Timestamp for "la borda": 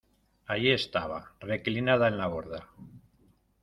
2.17-2.67